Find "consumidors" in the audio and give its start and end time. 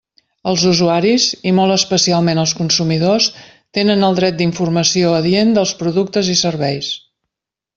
2.61-3.27